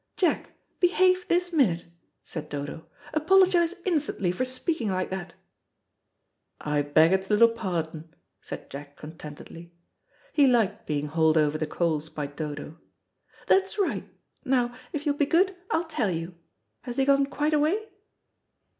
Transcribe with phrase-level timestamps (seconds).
[0.17, 1.85] "Jack, behave this minute,"
[2.23, 2.87] said Dodo.
[3.13, 5.35] "Apologise instantly for speaking like that."
[6.59, 8.11] "I beg its little pardon,"
[8.41, 9.75] said Jack contentedly.
[10.33, 12.79] He liked being hauled over the coals by Dodo.
[13.45, 14.09] "That's right;
[14.43, 16.33] now, if you'll be good, I'll tell you.
[16.81, 17.77] Has he gone quite away?"